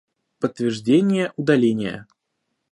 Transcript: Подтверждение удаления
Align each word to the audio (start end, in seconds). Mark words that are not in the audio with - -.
Подтверждение 0.39 1.31
удаления 1.37 2.07